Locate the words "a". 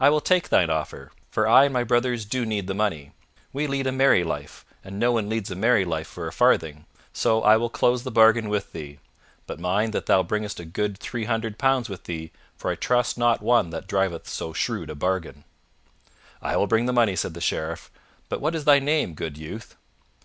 3.86-3.92, 5.48-5.54, 6.26-6.32, 10.58-10.64, 14.90-14.96